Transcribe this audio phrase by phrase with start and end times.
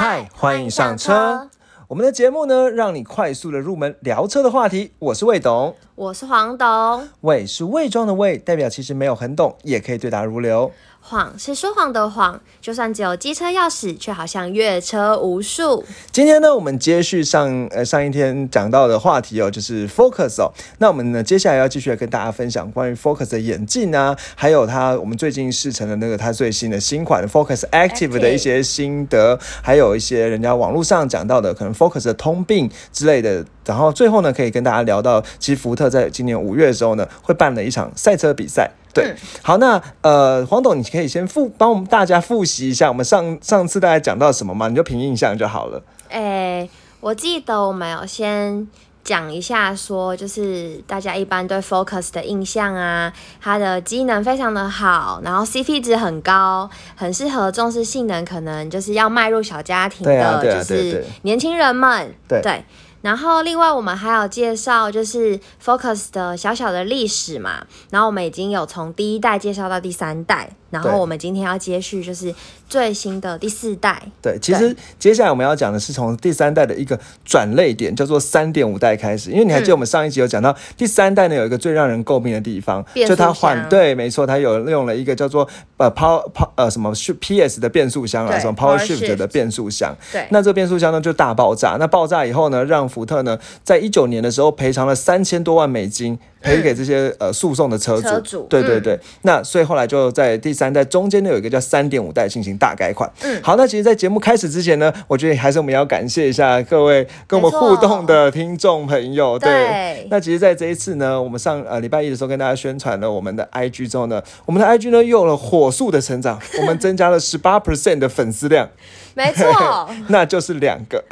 [0.00, 1.50] 嗨，欢迎上车。
[1.88, 4.92] 我们的节目呢，让你快速的入门聊车的话题。
[5.00, 7.08] 我是魏董，我是黄董。
[7.22, 10.70] 魏是伪装的魏，代表其实没有很懂，也可以对答如流。
[11.00, 15.84] 谎是说谎的谎，就算只有机车钥匙，却好像越车无数。
[16.12, 20.52] 今天呢，我们接续上呃上一天讲到的话题哦，就是 Focus 哦。
[20.78, 33.44] 那我们呢，接下来要继续来跟大家分享关于 Focus 的眼镜啊，还有它我们最近试乘的那个它最新的新款的 Focus Active 的一些心得，还有一些人家网络上讲到的可能 Focus 的通病之类的。
[33.64, 38.70] 然后最后呢，可以跟大家聊到，其实福特在今年五月的时候呢，会办了一场赛车比赛。
[38.94, 44.68] 对，好，那呃，黄董，你可以先复帮我们大家复习一下，我们上上次大家讲到什么吗？
[44.68, 45.80] 你就凭印象就好了。
[46.08, 46.68] 哎，
[47.00, 48.66] 我记得我们有先
[49.04, 62.12] 讲一下，说就是大家一般对 Focus 的印象啊，它的机能非常的好，然后 CP 值很高，很适合重视性能，可能就是要迈入小家庭的，就是年轻人们。
[62.26, 62.64] 对。
[63.00, 67.64] 然后，另外我们还有介绍，就是 Focus 的小小的历史嘛。
[67.90, 70.50] 然后我们已经有从第一代介绍到第三代。
[70.70, 72.34] 然后我们今天要接续，就是
[72.68, 74.02] 最新的第四代。
[74.20, 79.30] 对，其实接下来我们要讲的是从第三代的一个转类点，叫做三点五代开始。
[79.30, 89.96] 因为你还记得我们上一集有讲到，第三代呢有一个最让人诟病的地方，就它换对，没错，它有用了一个叫做呃 Power Power 呃什么 PS 的变速箱来什么 Power Shift 的变速箱。
[90.12, 91.78] 对，那这个变速箱呢就大爆炸。
[91.80, 96.18] 那爆炸以后呢，让福特呢在一九年的时候赔偿了三千多万美金。
[96.40, 103.10] 赔给这些呃诉讼的车主，对对对，那所以后来就在第三代中间呢有一个叫三点五代进行大改款。
[103.22, 109.38] 嗯，好，那其实，在节目开始之前呢，我觉得还是我们要感谢一下各位跟我们互动的听众朋友。
[109.38, 118.68] 对，那其实，在这一次呢，我们上呃礼拜一的时候跟大家宣传了我们的 IG 之后呢，我们的 IG 呢又有了火速的成长， 我们增加了十八 percent 的粉丝量。
[119.14, 121.02] 没错，那就是两个。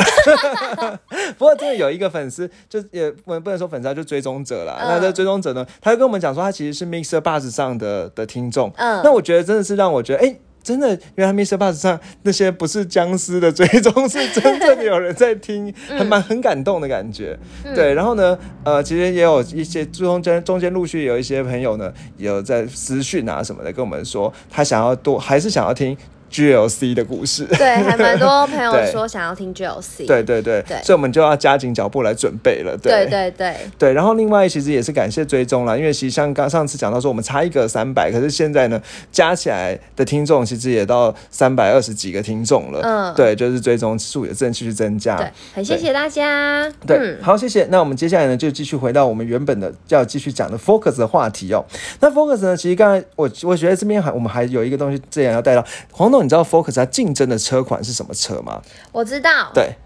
[1.36, 4.76] 不过真的有一个粉丝，就也不不能说粉丝，就追踪者啦。
[4.82, 8.70] 那这追踪者呢，他就跟我们讲说，他其实是 Mixer Bus 上的的听众。
[8.76, 17.38] 嗯，那我觉得真的是让我觉得，哎，真的，原来 Mixer Bus 上那些不是僵尸的追踪，是真正的有人在听，还蛮很感动的感觉。
[17.74, 25.96] 对，然后呢，呃，其实也有一些中间中间陆续有一些朋友呢，也有在私讯啊什么的跟我们说，他想要多，还是想要听。
[26.30, 33.06] GLC 的故事，对，还蛮多 朋友说想要听 GLC，对对对，所以我们就要加紧脚步来准备了，对。
[33.06, 33.92] 对对对。
[33.92, 38.80] 然后另外其实也是感谢追踪了，因为其实像刚上次讲到说我们差一个三百，可是现在呢
[39.12, 47.66] 加起来的听众其实也到三百二十几个听众了，嗯，对，就是追踪数也正继续增加，对，很谢谢大家，对，好谢谢。
[47.70, 51.64] 那我们接下来呢就继续回到我们原本的要继续讲的 Focus 的话题哦。
[52.00, 56.16] 那 Focus 呢，其实刚才我我觉得这边还我们还有一个东西这样要带到黄总。
[56.26, 58.60] 你知道 Focus 它竞争的车款是什么车吗？
[58.90, 59.76] 我知道，对，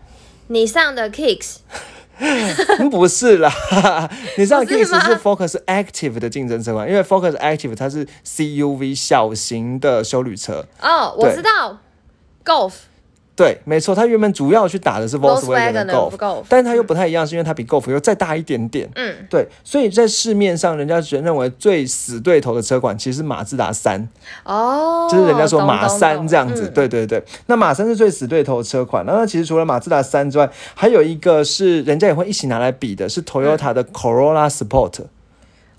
[0.48, 1.56] 你上的 Kicks，
[2.90, 3.52] 不是啦，
[4.38, 10.66] 你知道 Kicks 是 Focus Active 的竞争车款，因为 Focus Active 它是 CUV 小型的修旅车。
[10.80, 11.78] 哦，我知道
[12.44, 12.72] ，Golf。
[13.40, 18.86] 对，没错，它原本主要去打的是 Volkswagen 的 Golf，但是它又不太一样，是因为它比 Golf 又再大一点点。
[18.96, 24.06] 嗯，对，所以在市面上，人家认为最死对头的车款，其实是马自达三。
[24.44, 26.68] 哦，就是人家说马三这样子。
[26.68, 29.06] 对对对，那马三是最死对头的车款。
[29.06, 35.04] 那其实除了马自达三之外，还有一个是人家也会一起拿来比的，是 Toyota 的 Corolla Sport。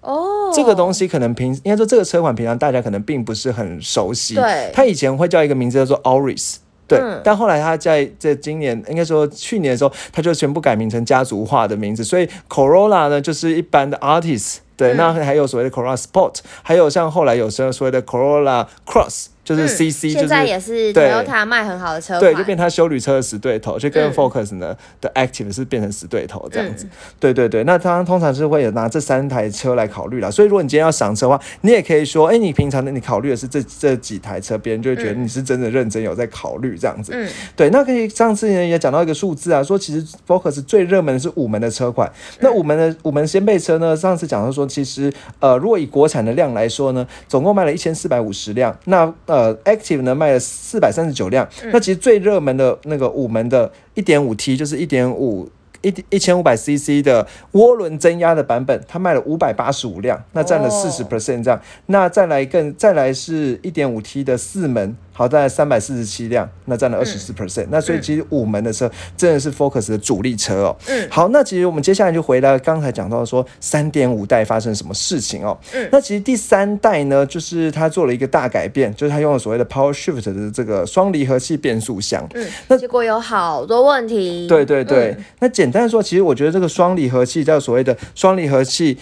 [0.01, 4.33] 哦，这个东西可能平应该说这个车款平常大家可能并不是很熟悉。
[4.33, 6.55] 对，它以前会叫一个名字叫做 Auris。
[6.97, 19.27] 对，但后来他在在今年，应该说去年的时候，他就全部改名成家族化的名字，所以 Corolla 呢就是一般的 Artist，对，那还有所谓的 Corolla Sport，还有像后来有时候所谓的 Corolla Cross。
[19.43, 26.87] 就是 CC，现在也是 Toyota 卖很好的车对，就变它修旅车的死对头，就跟 Focus 呢的 Active 是变成死对头这样子。
[27.19, 30.29] 对对对，那它通常是会有拿这三台车来考虑啦。
[30.29, 37.11] 所以如果你今天要赏车的话，你也可以说，哎，你平常的你考虑的是这这几台车，别人就会觉得你是真的认真有在考虑这样子。
[37.15, 42.11] 嗯，对，那可以上次呢也讲到一个数字啊，说其实 Focus 最热门的是五门的车款。
[42.41, 48.77] 那五门的五门掀背车呢，上次讲到说，其实呃，如果以国产的量来说呢，总共卖了一千四百五十辆。
[48.85, 55.49] 那呃，Active 呢卖了四百三十九辆，那其实最热门的那个五门的一点五 T 就是一点五
[55.81, 61.59] 一一千五百 CC 的涡轮增压的版本，它卖了五百八十五辆，那占了四十 percent 这样。
[61.87, 67.67] 那再来更再来是一点五 T 的四门好在三百四十七辆，那占了二十四 percent。
[67.69, 70.77] 那所以其实五门的车真的是 Focus 的主力车哦。
[70.87, 75.57] 嗯，好，那其实我们接下来就回到刚才讲到说三点五代发生什么事情哦。
[75.73, 82.27] 嗯，那其实第三代呢，就是它做了一个大改变，就是它用了所谓的 Power Shift 的这个双离合器变速箱。
[82.33, 84.47] 嗯，那结果有好多问题。
[84.47, 88.97] 对对对，那简单说，其实我觉得这个双离合器叫所谓的双离合器。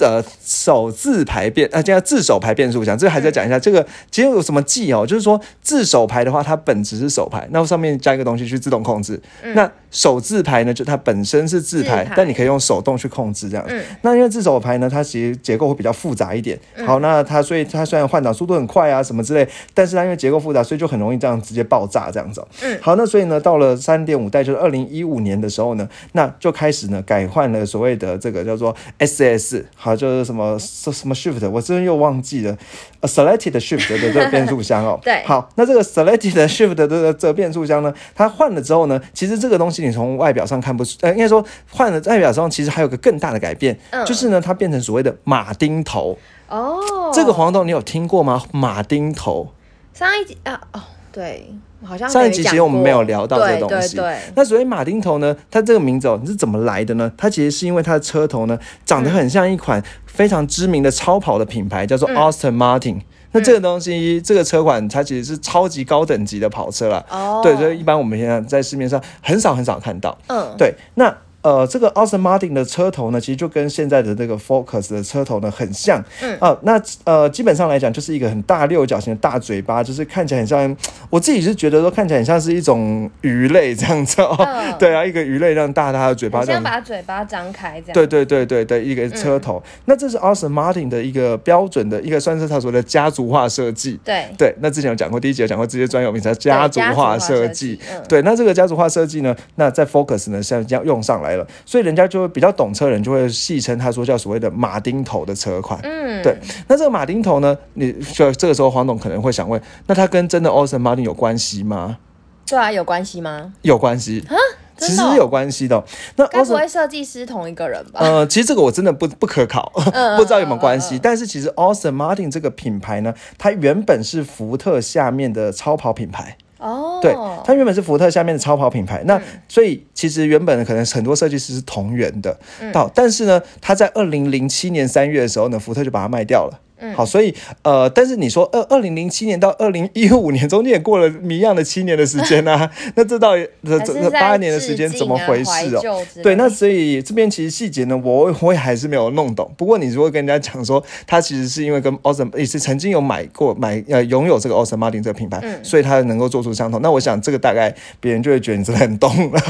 [0.00, 3.58] 呃，手自排变啊，叫自手排变速箱，这个还是要讲一下。
[3.58, 5.06] 这个其实有什么技哦？
[5.06, 9.20] 就是说自手排的话，它本质是手排，那上面加一个东西去自动控制。
[9.54, 13.64] 那手自排呢，就它本身是自排，但你可以用手动去控制这样。
[14.02, 16.58] 那因为自手排呢，它其实结构会比较复杂一点。
[16.84, 22.44] 好，那它所以它虽然换挡速度很快啊，什么之类，但是它因为结构复杂，所以就很容易这样直接爆炸这样子。
[22.62, 29.64] 嗯，好，那所以呢，到了三点五代，就是二零一五年的时候呢，那就开始呢改换了所谓的这个叫做 SS。
[29.76, 32.56] 好，就是什么什么 shift，我真的又忘记了
[33.02, 34.98] ，selected shift 的这个变速箱哦。
[35.04, 35.22] 对。
[35.24, 46.16] 好，那这个 selected shift 的这个这个变速箱呢，它换了之后呢，其实这个东西你从外表上看不出，呃，应该说换了外表上，其实还有个更大的改变，就是呢，它变成所谓的马丁头。
[46.48, 46.80] 哦。
[47.12, 48.42] 这个黄豆你有听过吗？
[48.52, 49.52] 马丁头。
[49.92, 50.80] 上一集啊，哦，
[51.12, 51.46] 对。
[51.84, 54.00] 好像上一集其实我们没有聊到这个东西。
[54.34, 57.12] 那所以马丁头呢，它这个名字哦，你是怎么来的呢？
[57.14, 63.00] 它其实是因为它的车头呢，长得很像一款非常知名的超跑的品牌，叫做 Austin Martin。
[63.34, 67.04] 那这个东西，这个车款它其实是超级高等级的跑车了。
[67.10, 67.40] 哦。
[67.42, 70.16] 对，所以一般我们现在在市面上很少很少看到。
[70.28, 70.54] 嗯。
[70.56, 71.14] 对，那。
[71.44, 76.02] 呃，这个 Aston Martin 的车头呢，其实就跟现在的这个 Focus 的车头呢很像。
[76.22, 76.36] 嗯。
[76.40, 80.76] 啊，那呃，基本上来讲，就是一个很大六角形的大嘴巴，就是看起来很像。
[81.10, 84.36] 我自己是觉得说，看起来很像是一种鱼类这样子哦。
[84.78, 87.92] 对啊，一个鱼类这样大大的嘴巴，这样把嘴巴张开这样。
[87.92, 89.62] 对对对对对，一个车头。
[89.84, 94.00] 那这是 Aston Martin 的一个标准的一个，算是他所谓的家族化设计。
[94.02, 97.78] 对对，那之前有讲过，第一集有讲过这些专有名词，家族化设计。
[98.08, 101.46] 对，那这个家族化设计呢，那在 Focus 呢，现在这样用上来了。
[101.66, 105.78] 所以人家就会比较懂车人，就会戏称他说叫所谓的马丁头的车款。
[105.82, 106.38] 嗯，对。
[106.68, 111.98] 那这个马丁头呢，你就这个时候黄董可能会想问，那它跟真的 Austin Martin 有关系吗？
[112.46, 113.52] 对啊，有关系吗？
[113.62, 114.36] 有关系啊，
[114.76, 115.82] 其实有关系的。
[116.16, 118.00] 那该不会设计师同一个人吧？
[118.00, 119.72] 呃，其实这个我真的不不可考，
[120.16, 120.98] 不知道有没有关系。
[120.98, 126.36] 但是其实 Austin Martin 这个品牌呢，它原本是福特下面的超跑品牌。
[126.64, 127.14] 哦，对，
[127.44, 132.34] 它原本是福特下面的超跑品牌，那所以其实原本可能很多设计师是同源的，
[132.72, 136.58] 到但是呢，它在二零零七年三月的时候呢，福特就把它卖掉了。
[136.94, 146.04] 好，所以呃，但是你说二二零零七年到二零一五年中间也过了一样的七年的时间啊， 那这到底这这八年的时间怎么回事哦？
[146.22, 149.50] 对，那所以这边其实细节呢，我我也还是没有弄懂。
[149.56, 156.82] 不过你如果跟人家讲说，他其实是因为跟 Austin 也是曾经有买过买呃拥有这个 Austin Martin 这个品牌，所以他能够做出相同。
[156.82, 159.40] 那我想这个大概别人就会觉得你真的很懂 了。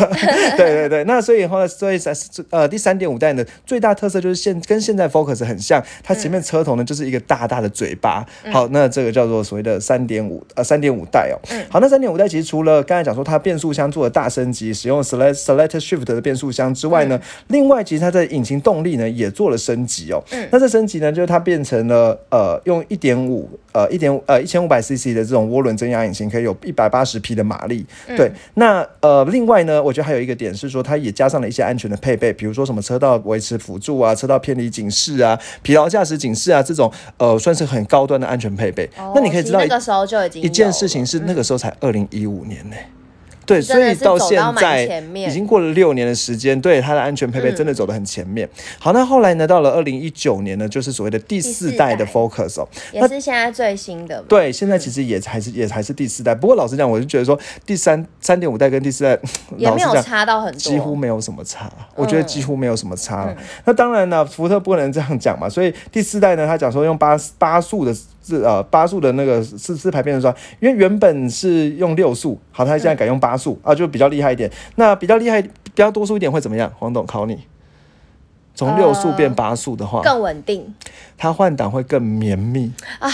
[0.56, 2.14] 对对对，那所以后来所以三
[2.50, 7.20] 呃第三点五代呢最大特色就是现跟现在 Focus 很像，它前面车头呢就是一个。
[7.26, 11.36] 大大的嘴巴，好，那这个叫做所谓的三点五呃三点五代哦，
[11.70, 27.84] 好，那三点五代其实除了刚才讲说它变速箱做了大升级，使用 select select shift 的变速箱之外呢，另外其实它的引擎动力呢也做了升级哦，那这升级呢就是它变成了呃用一点五呃一点呃一千五百 cc 的这种涡轮增压引擎，可以有一百八十匹的马力，
[28.16, 36.92] 对，那呃另外呢，我觉得还有一个点是说它也加上了一些安全的配备，比如说什么车道维持辅助啊，车道偏离警示啊，疲劳驾驶警示啊这种。
[37.18, 38.88] 呃，算是很高端的安全配备。
[39.14, 42.76] 那你可以知道，那个时候就已经一件事情是那个时候才二零一五年呢。
[43.46, 48.48] 对，所以到现在已经过了六年的时间，对它的安全配备真的走得很前面。
[48.78, 54.22] 好，那后来呢，到了二零一九年呢，就是所谓的第四代的 Focus 哦，也是现在最新的。
[54.28, 56.34] 对，现在其实也还是也还是第四代。
[56.34, 59.18] 不过老实讲，我就觉得说第三三点五代跟第四代
[59.56, 61.70] 也没有差到很多，几乎没有什么差。
[61.94, 63.34] 我觉得几乎没有什么差。
[63.64, 67.94] 那当然呢，福特不能这样讲嘛，所以第四代呢，他讲说用八八速的。
[68.24, 74.50] 是呃八速的那个四四排变速箱，因为原本是用六速，好，它现在改用八速啊，就比较厉害一点。
[74.76, 76.72] 那比较厉害、比较多速一点会怎么样？
[76.78, 77.40] 黄董考你，
[78.54, 80.74] 从六速变八速的话，更稳定，
[81.18, 83.10] 它换挡会更绵密啊。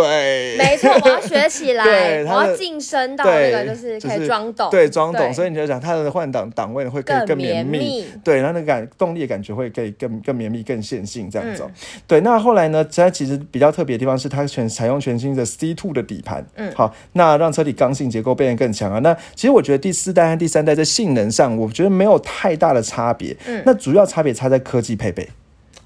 [0.00, 5.32] 对，没错，我要学起来， 我要晋升到那个就是可以装懂，对，装懂。
[5.34, 11.64] 所以你就讲它的换挡档位会更更绵密，对，它那感动力的感觉会可以更更绵密、更线性这样子。
[12.06, 12.82] 对，那后来呢？
[12.94, 18.98] 它其实比较特别的地方是它全采用全新的 C two 的底盘，嗯，好，那让车体刚性结构变得更强啊。
[19.00, 25.28] 那其实我觉得第四代和第三代在性能上，我觉得没有太大的差别，嗯，那主要差别差在科技配备。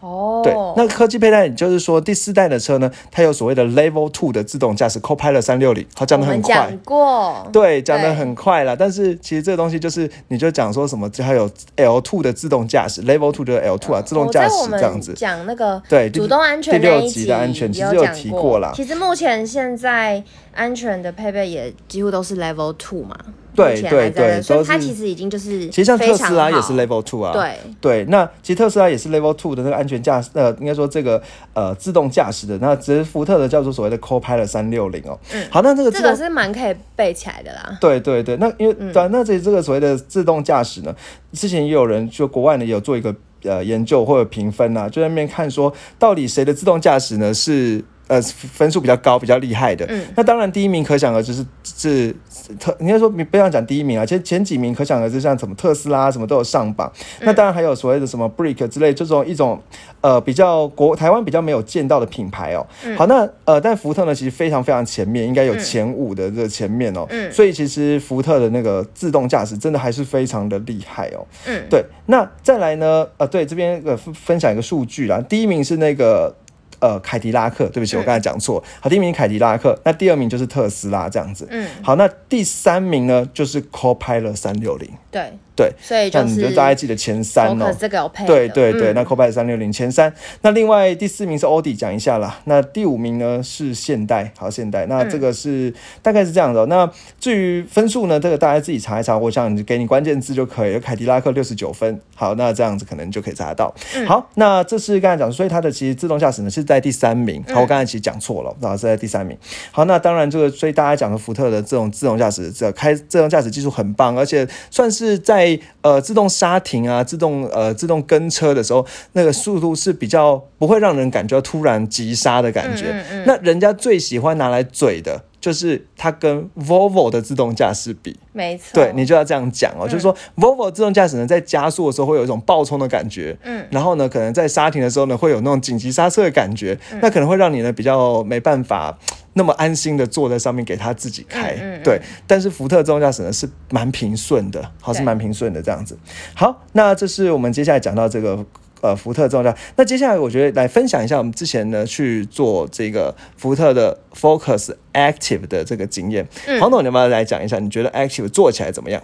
[0.00, 6.55] 哦，对，那科技佩戴就是说第四代的车呢，它有所谓的 Level Two 的自动驾驶 Copilot 三六零，好讲的很快。
[6.55, 8.76] 讲过，对，讲的很快了。
[8.76, 15.15] 但是其实这个东西就是，你就讲说什么，它有 L Two 的自动驾驶，Level Two 就是 L Two 啊，自动驾驶这样子。
[15.15, 18.73] 讲那个对主动安全第六级的安全，其实有提过了。
[18.75, 20.23] 其实目前现在
[20.55, 23.17] 安全的配备也几乎都是 Level Two 嘛。
[23.57, 27.33] 对对对，所以它其实已经就是，其实像特斯拉也是 Level Two 啊。
[27.33, 31.21] 对对，那其实特斯拉也是 Level Two 的那个安全驾驶，呃，应该说这个
[31.55, 35.19] 呃自动驾驶的，那只是福特的叫做所谓的 Co-Pilot 三六零哦。
[35.33, 37.79] 嗯，好，那这个这个是蛮可以背起来的啦。
[37.81, 40.95] 对对对，那因为对，那这这个所谓的自动驾驶呢，
[41.33, 47.85] 之前也有人就国外呢有做一个呃研究或者评分啊，就在那边看说到底谁的自动驾驶呢是。
[48.09, 52.15] 呃，分数比较高、比较厉害的，嗯，那当然第一名可想而知是是
[52.61, 56.93] 特，应该说你不要讲第一名啊，其实前几名可想而知，像什么特斯拉什么都有上榜。
[57.23, 59.61] 那当然还有所谓的什么 Brick 之类这种一种
[60.03, 62.65] 呃比较国台湾比较没有见到的品牌哦。
[62.97, 67.05] 好，那呃，但福特呢其实非常非常前面，应该有前五的这前面哦。
[67.11, 71.27] 嗯，所以其实福特的那个自动驾驶真的还是非常的厉害哦。
[71.47, 73.05] 嗯，对，那再来呢？
[73.17, 76.33] 呃，对，这边呃分享一个数据啦，第一名是那个。
[76.80, 78.62] 呃，凯迪拉克，对不起，我刚才讲错。
[78.80, 81.47] 好，第一名凯迪拉克，那第二名就是特斯拉这样子。
[81.50, 84.90] 嗯，好，那第三名呢，就是 Copilot 三六零。
[85.11, 85.33] 对。
[85.57, 87.75] 对，所以就你就大概记得前三哦。
[87.79, 88.27] 这个有配。
[88.27, 90.13] 对对对，那 Copilot 三六零前三。
[90.43, 92.39] 那另外第四名是奥迪，讲一下啦。
[92.45, 94.87] 那第五名呢是现代，好现代。
[94.87, 95.73] 那这个是
[96.03, 96.67] 大概是这样的。
[96.67, 100.75] 那至于分数呢，这个大家自己查一查，我想给你关键字就可以。
[100.75, 103.75] 有凯迪拉克六十九分，好，那这样子可能就可以查得到。
[104.07, 107.43] 好，那这是刚才讲，所以它的其实自动驾驶呢是在第三名。
[107.49, 109.37] 好，我刚才其实讲错了，然后是在第三名。
[109.71, 115.46] 好，那当然这个，所以大家讲的福特的这种自动驾驶，这开自动驾驶技术很棒，而且算是在
[115.81, 116.26] 呃自动。
[116.29, 123.03] 刹停啊，自动呃自动跟车的时候，那个速度是比较不会让人感觉到突然急刹的感觉。
[123.25, 128.15] 那人家最喜欢拿来嘴的，就是它跟 Volvo 的自动驾驶比。
[128.33, 138.99] 没错，对你就要这样讲哦，就是说 Volvo 自动驾驶呢，在加速的时候会有一种爆冲的感觉，嗯，然后呢，可能在刹停的时候呢，会有那种紧急刹车的感觉，那可能会让你呢比较没办法。
[139.38, 142.00] 那么安心的坐在上面给他自己开，对。
[142.26, 145.97] 但是福特自动驾驶呢是蛮平顺的，好是蛮平顺的这样子。
[146.35, 148.43] 好，那这是我们接下来讲到这个
[148.81, 149.55] 呃福特自动驾。
[149.76, 156.26] 那接下来我觉得来分享一下我们之前呢去做这个福特的 Focus Active 的这个经验。
[156.59, 157.59] 黄总，你要不要来讲一下？
[157.59, 159.02] 你觉得 Active 做起来怎么样？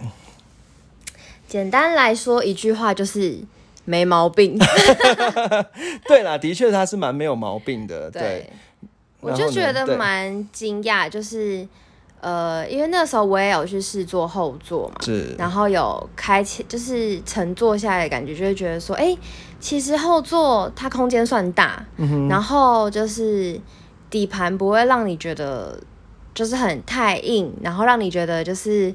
[1.47, 3.37] 简单来说一句话就是
[3.85, 4.57] 没毛病。
[6.09, 8.49] 对啦，的确它是蛮没有毛病的，对。
[9.23, 11.67] 我就觉得蛮惊讶，就是
[12.21, 19.17] 呃，因为那时候我也有去试坐后座嘛，是，然后有开启，就是乘坐下来的感觉，就会觉得说，哎，
[19.59, 21.85] 其实后座它空间算大，
[22.29, 23.59] 然后就是
[24.09, 25.79] 底盘不会让你觉得
[26.33, 28.93] 就是很太硬，然后让你觉得就是。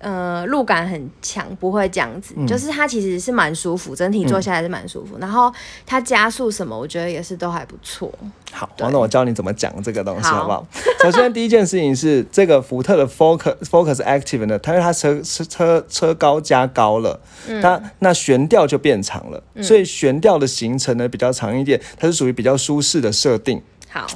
[0.00, 5.16] 呃，路感很强，不会这样子，就是它其实是蛮舒服，整体坐下来是蛮舒服。
[5.18, 5.52] 然后
[5.84, 8.12] 它加速什么，我觉得也是都还不错。
[8.52, 10.66] 好，王总，我教你怎么讲这个东西好不好？
[11.02, 17.20] 首先第一件事情是这个福特的 Focus Focus Active 呢，它因为它车车车车高加高了，
[17.62, 23.62] 它那悬吊就变长了，所以悬吊的行程呢比较长一点，它是属于比较舒适的设定。
[23.88, 24.06] 好。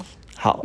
[0.43, 0.65] 好，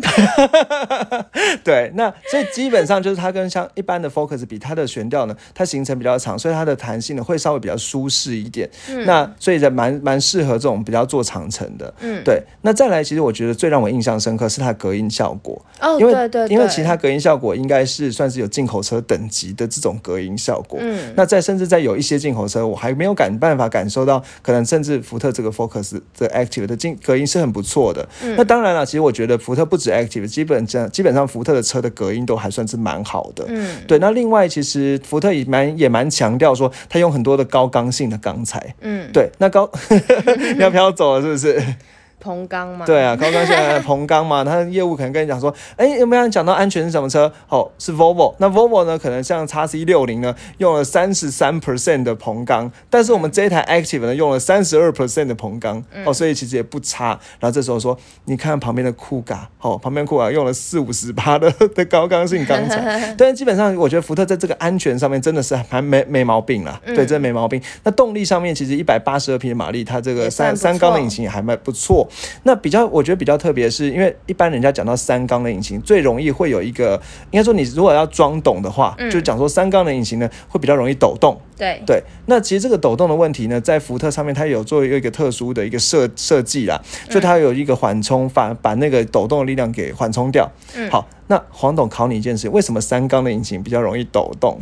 [1.61, 8.69] 对，那所以基本上就是它跟像一般的 Focus 比，它的悬吊呢，它行程比较长，所以它的弹性呢会稍微比较舒适一点。
[8.89, 11.93] 嗯，那所以蛮蛮适合这种比较做长程的。
[11.99, 12.41] 嗯，对。
[12.61, 15.61] 那再来，其实我觉得最让我印象深刻是它隔音效果。
[15.81, 20.79] 哦，因为对对，因为其他隔音效果应该是算是有进口车等级的这种隔音效果。
[20.81, 28.07] 嗯，那在甚至在有一些进口车，我还没有感办法感受到，可能甚至福特这个 Focus 的 Active 的进隔音是很不错的。
[28.23, 29.64] 嗯，那当然了，其实我觉得福特。
[29.65, 33.45] 不止 Active，基本上基本上福特的车的隔音都还算是蛮好的。
[33.47, 33.99] 嗯，对。
[33.99, 38.75] 那另外，其实福特也蛮也蛮强调说，他用很多的高刚性的钢材。
[38.81, 39.29] 嗯，对。
[39.39, 39.69] 那高
[40.59, 41.75] 要飘走了，是不是？
[42.25, 47.31] 硼钢嘛，对啊，高刚性的硼钢嘛，他的业务可能跟你讲说，哎，有没有讲到安全是什么车？
[47.49, 48.33] 哦，是 Volvo。
[48.39, 57.19] 那 Volvo 呢，可能像叉 C 六零呢，用了三十三 percent 的硼钢，但是我们这一台 Active 呢，用了三十二 percent 的硼钢，哦，所以其实也不差。
[57.39, 67.61] 然后这时候说，你看旁边的酷嘎，哦，旁边酷嘎用了四五十八的的高刚性钢材，但是基本上我觉得福特在这个安全上面真的是还没没毛病啦，对，真没毛病。
[67.83, 72.07] 那动力上面其实一百八十二匹马力，它这个三三缸的引擎也还蛮不错。
[72.43, 81.39] 那比较我觉得比较特别，是因为一般人家讲到三缸的引擎，最容易会有一个，应该说你如果要装懂的话，就讲说三缸的引擎呢会比较容易抖动。
[81.57, 90.51] 对对，那其实这个抖动的问题呢，在福特上面它有做一个特殊的一个设设计啦，就它有一个缓冲，把把那个抖动的力量给缓冲掉。
[90.75, 94.59] 嗯好，那黄董考你一件事，为什么三缸的引擎比较容易抖动？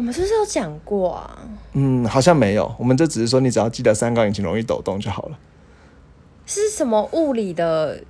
[0.00, 1.38] 我们是不是有讲过啊？
[1.74, 5.38] 嗯，好像没有，我们这只是说你只要记得三缸引擎容易抖动就好了。
[6.46, 8.02] 是什么物理的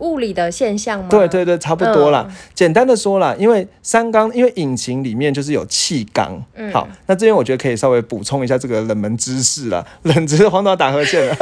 [0.00, 1.06] 物理的现象吗？
[1.08, 2.26] 对对对，差不多啦。
[2.28, 6.42] 嗯简单的说啦，因为三缸，因为引擎里面就是有气缸。
[6.54, 9.84] 嗯好，那这边我觉得可以稍微补充一下这个冷门知识啦。
[10.02, 11.34] 冷知识，黄导打呵欠了。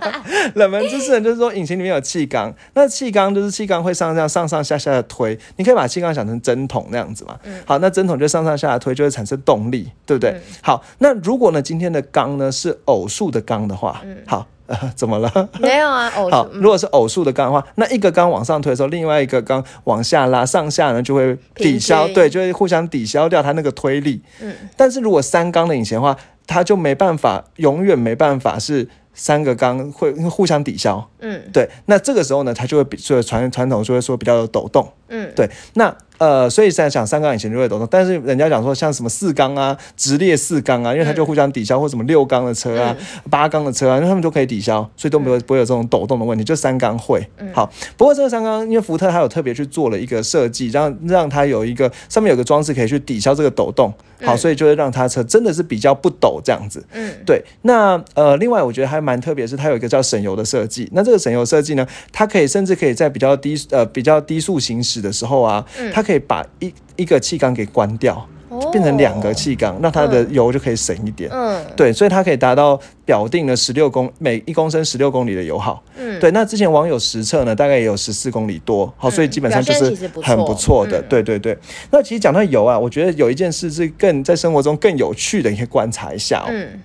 [0.56, 7.38] 冷门知识呢，就是说引擎里面有气缸，那气缸就是气缸会上上上上下下的推，你可以把气缸想成针筒那样子嘛。
[7.64, 10.30] 好，那针筒就上上下下推，就会产生动力，对不对？
[10.32, 15.48] 嗯好，那如果呢今天的缸呢是偶数的缸的话，好、呃， 怎么了？
[15.58, 24.22] 没有啊， 偶好，嗯如果是偶数的缸的话，那一个缸往上推的时候，另外一个缸往下拉，上下呢就会抵消，对，就会互相抵消掉它那个推力。
[24.40, 31.10] 嗯，但是如果三缸的引擎的话，它就没办法，永远没办法是三个缸会互相抵消。
[31.20, 34.86] 嗯对，那这个时候呢，它就会比所以传传统就会说比较有抖动。
[35.08, 42.96] 嗯，对，那呃，所以现在讲三缸以前就会抖动，但是人家讲说像什么四缸啊、直列四缸啊，因为它就互相抵消，或什么六缸的车啊、
[43.30, 47.24] 八缸的车啊，因为他们都可以抵消，所以都没有不会有这种抖动的问题，就三缸会。
[47.52, 56.84] 好，不过这个三缸，因为福特它有特别去做了一个设计，让让它有一个上面有个装置可以去抵消这个抖动，好，所以就会让它车真的是比较不抖这样子。
[56.92, 60.88] 嗯对，那呃，另外我觉得还蛮特别，是它有一个叫省油的设计。
[60.92, 71.30] 那这个省油设计呢，它可以甚至可以在比较低呃比较低速行驶的时候啊，它可以把一一个气缸给关掉，哦变成两个气缸，那它的油就可以省一点。
[71.32, 75.80] 嗯对，所以它可以达到表定的十六公每一公升十六公里的油耗。
[75.96, 80.98] 嗯，对，那之前网友实测呢，大概也有十四公里多，好，所以基本上就是很不错的。
[80.98, 81.56] 嗯对对对，
[81.90, 86.46] 那其实讲到油啊，我觉得有一件事是更在生活中更有趣的，你可以观察一下哦。
[86.48, 86.80] 嗯，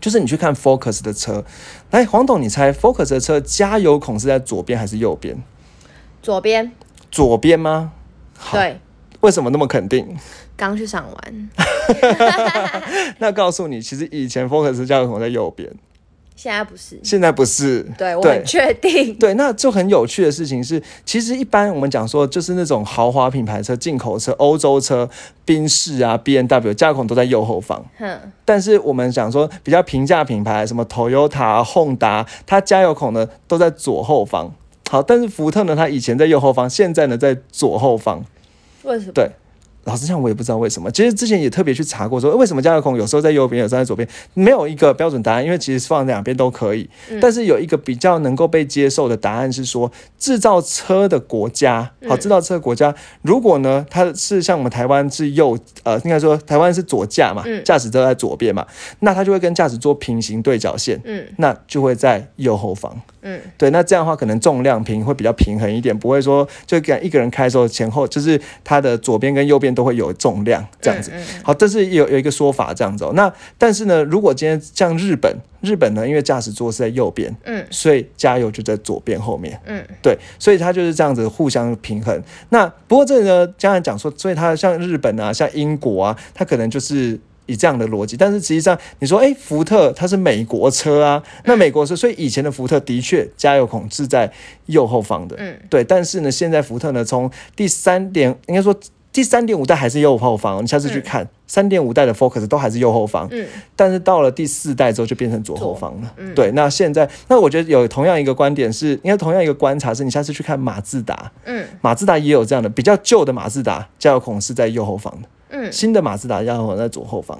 [0.00, 1.44] 就是你去看 Focus 的车，
[1.90, 5.36] 来，黄董，你猜 Focus 的车加油孔是在左边还是右边？
[6.22, 6.70] 左边
[7.16, 7.92] 左边吗？
[8.36, 8.78] 好，对，
[9.20, 10.06] 为什么那么肯定？
[10.54, 11.50] 刚去赏完，
[13.20, 15.70] 那告诉你，其实以前 Focus 加油孔在右边，
[16.34, 17.82] 现在不是，现在不是。
[17.96, 19.14] 对我很确定。
[19.14, 25.08] 对，那就很有趣的事情是，其实一般我们讲说，就是那种豪华品牌车、进口车、欧洲车、
[25.46, 27.82] 宾士啊、B N W 加油孔都在右后方。
[27.98, 34.54] 哼，但是我们讲说比较平价品牌，什么 Toyota、Honda，它加油孔呢都在左后方。
[34.90, 38.24] 好，但是福特呢，它以前在右后方，现在呢在左后方。
[38.84, 39.12] 为什么？
[39.12, 39.30] 对
[39.84, 40.90] 老实讲，我也不知道为什么。
[40.90, 46.90] 其实之前也特别去查过说，为什么加油孔有时候在右边，有时候在左边，没有一个标准答案，因为其实放两边都可以。
[47.20, 58.66] 但是有一个比较能够被接受的答案是说，制造车的国家，好，制造车的国家，如果呢它是像我们台湾是右，呃，应该说台湾是左驾嘛，嗯驾驶座在左边嘛，
[58.98, 63.00] 那它就会跟驾驶座平行对角线，嗯那就会在右后方。
[63.26, 71.10] 嗯对，那这样的话可能重量平会比较平衡一点，不会说就给一个人开的时候前后就是它的左边跟右边都会有重量这样子。
[71.12, 73.12] 嗯好，这是有有一个说法这样子哦。
[73.14, 79.60] 那但是呢，如果今天像日本，日本呢，因为驾驶座是在右边，嗯所以加油就在左边后面。
[79.66, 82.22] 嗯对，所以它就是这样子互相平衡。
[82.50, 87.18] 那不过这里呢，家人讲说，所以它像日本啊，像英国啊，它可能就是。
[87.46, 94.30] 以这样的逻辑，但是实际上你说，哎、福特它是美国车啊，那美国车，所以以前的福特的确加油孔是在
[94.66, 95.56] 右后方的，嗯。
[95.70, 95.82] 对。
[95.84, 98.74] 但是呢，现在福特呢，从第三点，应该说
[99.12, 103.46] 第三点五代还是右后方哦，你下次去看三点五代的 Focus 都还是右后方，嗯。
[103.74, 106.12] 但是到了第四代之后就变成左后方了。
[106.16, 106.34] 嗯。
[106.34, 111.64] 对，那现在那我觉得有同样一个观点是，应该同样一个观察是，你下次去看马自达，嗯。
[111.80, 115.28] 马自达也有这样的，比较旧的马自达加油孔是在右后方的，
[115.70, 117.38] 新的马自达家伙在左后方。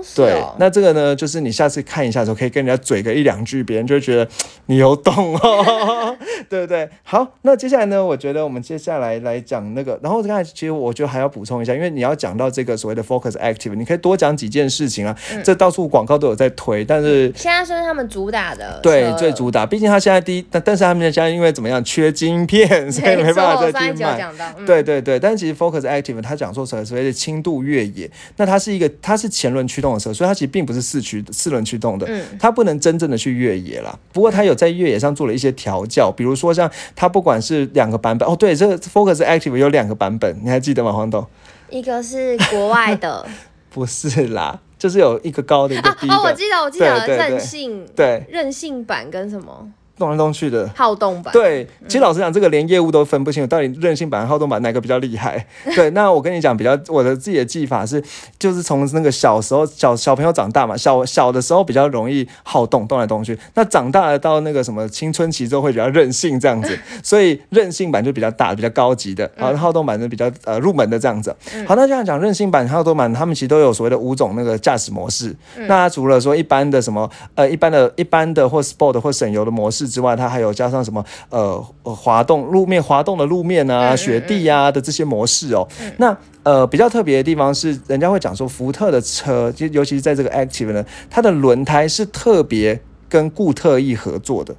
[0.00, 4.28] 哦对哦，那这个呢，就是你下次看一下的时候，可以跟人家嘴个一两句，别人就会觉得
[4.66, 6.16] 你有懂哦，
[6.48, 6.88] 对不对？
[7.02, 17.32] 好，那接下来呢，我觉得我们接下来来讲那个，然后刚才其实我觉得还要补充一下，因为你要讲到这个所谓的 Focus Active，你可以多讲几件事情啊，嗯这到处广告都有在推，但是。
[17.36, 24.26] 现在算是他们主打的对，最主打，毕竟他现在第一，但但是他们现在因为怎么样，缺晶片，所以 没办法再上一去卖。
[24.66, 33.98] 对对对，但是其实 Focus Active 它讲说所谓的轻度越野，那它是一个它是前轮驱动的车，所以它其实并不是四驱四轮驱动的，嗯它不能真正的去越野啦。
[34.12, 40.92] 不过它有在越野上做了一些调教，比如说像它不管是两个版本，哦对，这个 Focus Active 有两个版本，你还记得吗？
[40.92, 41.26] 黄董？
[41.68, 43.26] 一个是国外的，
[43.70, 46.14] 不是啦，就是有一个高的一个低的。
[46.14, 50.68] 哦，我记得，我记得对对对韧性，对，任性版跟什么动来动去的。
[50.74, 51.32] 好动版？
[51.32, 55.46] 对，其实老实讲，这个连业务都分不清楚，到底韧性版、和好动版哪个比较厉害。
[55.74, 58.02] 对，那我跟你讲，比较我的自己的技法是，
[58.38, 63.38] 就是从那个小时候小小朋友长大嘛，小小的时候比较容易好动，动来动去。
[63.54, 71.34] 那长大了到那个什么青春期之后会比较任性这样子， 所以韧性版就比较大、比较高级的，然后好动版就比较呃入门的这样子。
[71.66, 75.34] 好，那这样讲，韧性版、好动版，他们其实都有所谓的五种那个驾驶模式。
[75.66, 85.66] 那除了说一般的什么呃一般的一般的或 Sport 或省油的模式之外，它还有加上什么呃呃滑动路面滑动的路面啊、雪地啊的这些模式哦。
[85.98, 94.54] 那呃比较特别的地方是，人家会讲说福特的车，就尤其是在这个 Active 呢，它的轮胎是特别跟固特异合作的。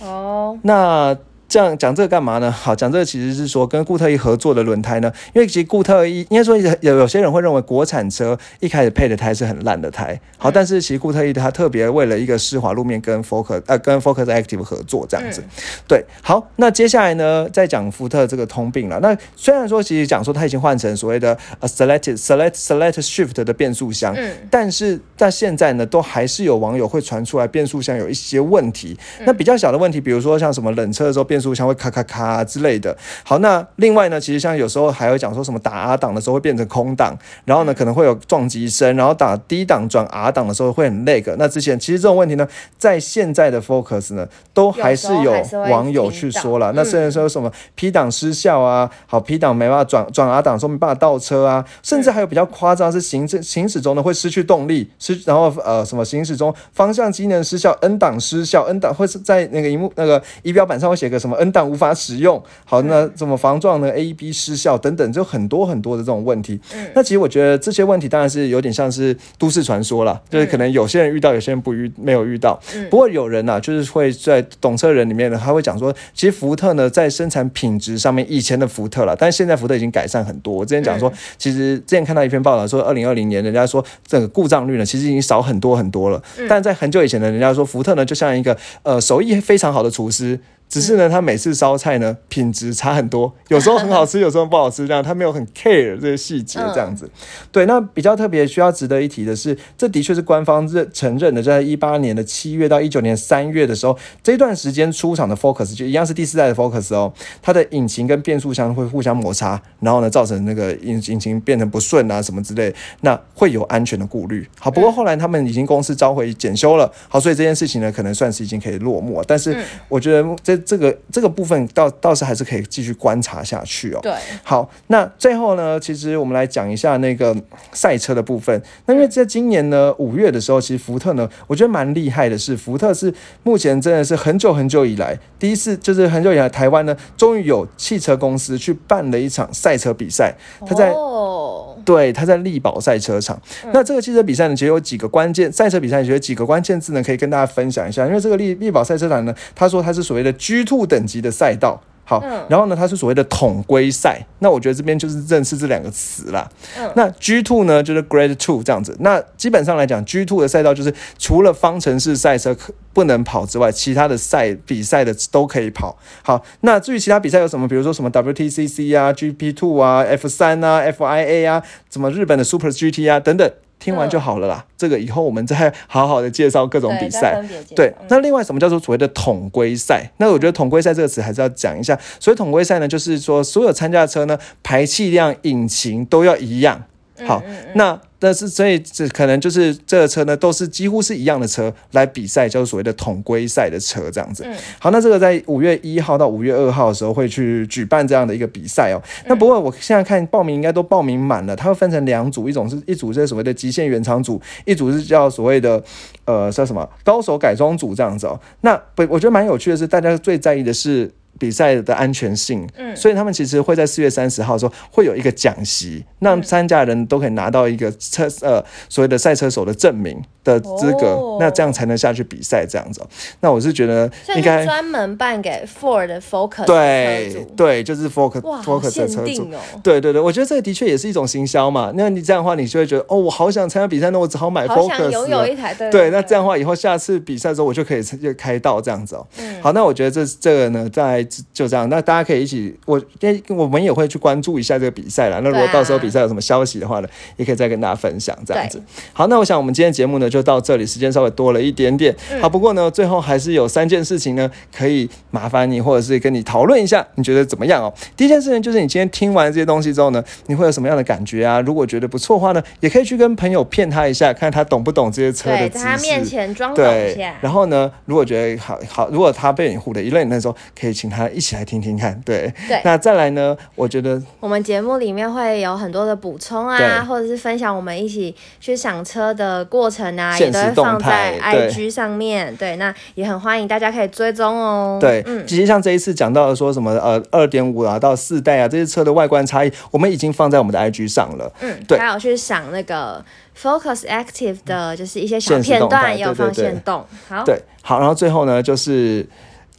[0.00, 1.16] 哦，那
[1.48, 2.50] 这样讲这个干嘛呢？
[2.50, 15.42] 好，讲这个其实是说跟固特异合作的轮胎呢，因为其实固特异应该说有有些人会认为国产车一开始配的胎是很烂的胎，好，但是其实固特异它特别为了一个湿滑路面跟 Focus 呃跟 Focus Active 合作这样子，
[15.86, 18.98] 对，好，那接下来呢再讲福特这个通病了。
[19.00, 28.98] 那虽然说其实讲说它已经换成所谓的呃 Selected Select Select Shift 的变速箱，嗯但是在现在呢，都还是有网友会传出来变速箱有一些问题。
[29.24, 32.96] 那比较小的问题，比如说像什么冷车的时候变速箱会咔咔咔之类的。
[33.24, 41.34] 好，那另外呢，其实像有时候还会讲说什么打 R 档的时候会变成空档，然后呢可能会有撞击声，然后打 D 档转 R 档的时候会很 lag。
[41.38, 42.46] 那之前其实这种问题呢，
[42.78, 45.32] 在现在的 Focus 呢，都还是有
[45.70, 46.72] 网友去说了。
[46.74, 66.60] 那甚至说什么 P 档失效啊，好 P 档没办法转转 R 档的时候没办法倒车啊，甚至还有比较夸张是行驶行驶中呢会失去动力，失然后呃什么行驶中方向机能失效，N 档失效，N 档会是在那个荧幕那个仪表板上会写个什么 N 档无法使用，好那怎么防撞呢？A、B 失效等等，就很多很多的这种问题。
[66.94, 72.58] 那其实我觉得这些问题当然是有点像是都市传说了，就是可能有些人遇到，有些人不遇没有遇到。
[72.90, 80.52] 不过有人呐、就是会在懂车人里面呢，他会讲说，其实福特呢在生产品质上面，以前的福特了，但是现在福特已经改善很多。
[80.52, 86.22] 我之前讲说，其实之前看到一篇报道说，二零二零年人家说这个故障率呢，其实已经少很多很多了。
[86.48, 90.38] 但在很久以前呢，人家说福特呢就像一个呃手艺非常好的厨师。
[90.68, 97.08] 只是呢，他每次烧菜呢，品质差很多，有时候很好吃， 有时候不好吃，这样他没有很 care 这些细节，这样子。
[97.52, 114.46] 对，那比较特别需要值得一提的是，这的确是官方认承认的，在一八年的七月到一九年三月的时候，这段时间出厂的 Focus 就一样是第四代的 Focus 哦，它的引擎跟变速箱会互相摩擦，然后呢，造成那个引引擎变成不顺啊什么之类，那会有安全的顾虑。
[114.58, 119.24] 好，不过后来他们已经公司召回检修了，好，所以这件事情呢，可能算是已经可以落幕了。
[119.28, 119.56] 但是
[119.88, 124.00] 我觉得这这个这个部分倒倒是还是可以继续观察下去哦。
[124.02, 127.34] 对，好，那最后呢，其实我们来讲一下那个
[127.72, 128.62] 赛车的部分。
[128.84, 140.34] 那因为在今年呢五月的时候，其实福特呢，我觉得蛮厉害的是，福特是目前真的是很久很久以来第一次，就是很久以来台湾呢，终于有汽车公司去办了一场赛车比赛。
[140.66, 143.40] 他在哦，对，他在力宝赛车场。
[143.72, 148.04] 那这个汽车比赛呢，其实有几个关键赛车比赛，其实有几个关键字呢，可以跟大家分享一下。
[148.06, 151.80] 因为这个力力宝赛车场呢，他说它是所谓的 G Two 等级的赛道。
[152.08, 154.24] 好，然后呢，它是所谓的统规赛。
[154.38, 156.48] 那我觉得这边就是认识这两个词啦。
[156.94, 158.96] 那 G Two 呢，就是 Grade Two 这样子。
[159.00, 162.56] 那基本上来讲，G Two 的赛道就是除了方程式赛车
[162.92, 165.98] 不能跑之外，其他的赛比赛的都可以跑。
[166.22, 173.50] 好，那至于其他比赛有什么，比如说什么 WTCC 啊、GP Two 啊、F 三啊、FIA 啊，什么日本的 Super GT 啊等等。
[173.86, 177.40] 听完就好了啦，这个以后我们再好好的介绍各种比赛。
[177.76, 180.10] 对那另外什么叫做所谓的统规赛？
[180.16, 181.96] 那我觉得统规赛这个词还是要讲一下。
[182.18, 186.82] 所以统规赛呢，就是说所有参加的车呢，排气量、引擎都要一样。
[187.24, 187.40] 好，
[187.76, 194.46] 那但是所以这可能就是这个车呢，都是几乎是一样的车来比赛，叫做所谓的统规赛的车这样子。
[194.78, 199.02] 好，那这个在五月一号到五月二号的时候会去举办这样的一个比赛哦。
[199.26, 205.82] 那不过我现在看报名应该都报名满了，它会分成两组，一种是一组是所谓的极限原厂组，一组是叫所谓的
[206.24, 208.40] 呃叫什么高手改装组这样子哦。
[208.62, 211.10] 那不，我觉得蛮有趣的是，大家最在意的是。
[211.38, 223.06] 比赛的安全性，嗯，所以他们其实会在四月三十号的时候会有一个讲习，让参加人都可以拿到一个车呃所谓的赛车手的证明的资格，哦那这样才能下去比赛这样子哦、
[223.40, 229.42] 那我是觉得应该专门办给 Ford 的 Focus 对对，就是 Focus Focus 的车主。
[229.52, 229.80] 哦。
[229.82, 231.92] 对对对，我觉得这个的确也是一种行销嘛。
[231.94, 239.26] 那你这样的话，你就会觉得哦，我好想参加比赛，那我只好买 Focus 想拥有一台，对对，那这样的话，以后下次比赛的时候，我就可以就开到这样子哦。
[239.38, 241.88] 嗯好，那我觉得这这个呢，在就这样。
[241.88, 243.00] 那大家可以一起，我
[243.48, 245.40] 我们也会去关注一下这个比赛啦。
[245.42, 248.80] 那如果到时候比赛有什么消息的话呢，也可以再跟大家分享这样子。
[249.12, 252.14] 好，那我想我们今天节目呢就到这里，时间稍微多了一点点。
[252.30, 257.92] 嗯好，不过呢，最后还是有三件事情呢，可以麻烦你或者是跟你讨论一下，你觉得怎么样哦？
[258.16, 261.60] 第一件事情就是你今天听完这些东西之后呢，你会有什么样的感觉啊？
[261.60, 266.30] 如果觉得不错的话呢，也可以去跟朋友骗他一下，看他懂不懂这些车的对，知在他面识。
[266.30, 267.34] 前装懂对一下，。
[267.40, 272.20] 然后呢，如果觉得好好，如果他被你唬的一愣一愣的时候，可以请他一起来听听看。
[272.24, 282.54] 对，对那再来呢，我觉得我们节目里面会有很多的补充啊，或者是分享我们一起去赏车的过程啊，也都会放在 IG 上面。
[282.56, 284.98] 对，那也很欢迎大家可以追踪哦。
[285.00, 291.52] 对，嗯，其实像这一次讲到的说什么呃二点五啊到四代啊这些车的外观差异，我们已经放在我们的 IG 上了。
[291.60, 293.24] 嗯，对还有去赏那个
[293.56, 297.04] Focus Active 的，就是一些小片段，也有放线动。
[297.28, 299.26] 好，对，好，然后最后呢就是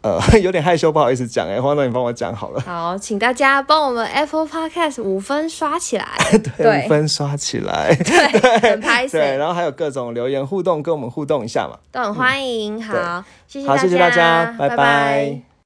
[0.08, 6.06] 呃 有点害羞，不好意思讲哎，黄总你帮我讲好了，好，请大家帮我们 Apple Podcast 五分刷起来。
[6.58, 7.94] 对，五分刷起来。
[8.04, 11.78] 对，很拍对，然后还有各种留言互动，跟我们互动一下嘛。
[11.92, 12.82] 都很欢迎。
[12.82, 15.47] 好，谢谢好，谢谢大家，拜拜拜